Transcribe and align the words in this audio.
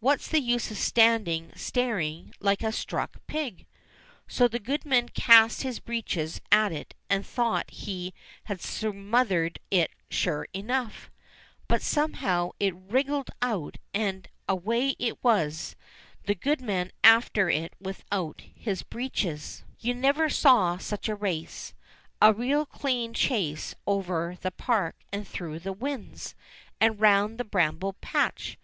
"What's 0.00 0.26
the 0.26 0.40
use 0.40 0.72
of 0.72 0.78
standing 0.78 1.52
staring 1.54 2.34
like 2.40 2.64
a 2.64 2.72
stuck 2.72 3.24
pig?" 3.28 3.66
So 4.26 4.48
the 4.48 4.58
goodman 4.58 5.10
cast 5.10 5.62
his 5.62 5.78
breeches 5.78 6.40
at 6.50 6.72
it 6.72 6.96
and 7.08 7.24
thought 7.24 7.70
he 7.70 8.12
had 8.46 8.60
smothered 8.60 9.60
it 9.70 9.92
sure 10.10 10.48
enough; 10.52 11.08
but 11.68 11.82
somehow 11.82 12.50
it 12.58 12.74
wriggled 12.74 13.30
out, 13.40 13.78
and 13.94 14.28
away 14.48 14.96
it 14.98 15.22
was, 15.22 15.76
the 16.24 16.34
goodman 16.34 16.90
after 17.04 17.48
it 17.48 17.72
without 17.80 18.40
his 18.52 18.82
breeches. 18.82 19.62
262 19.80 19.88
ENGLISH 19.90 20.02
FAIRY 20.02 20.02
TALES 20.02 20.02
You 20.02 20.02
never 20.02 20.28
saw 20.74 20.78
such 20.78 21.08
a 21.08 21.14
race— 21.14 21.74
a 22.20 22.32
real 22.32 22.66
clean 22.66 23.14
chase 23.14 23.76
over 23.86 24.36
the 24.40 24.50
park 24.50 24.96
and 25.12 25.28
through 25.28 25.60
the 25.60 25.72
whins, 25.72 26.34
and 26.80 27.00
round 27.00 27.36
by 27.38 27.44
the 27.44 27.48
bramble 27.48 27.92
patch. 28.00 28.58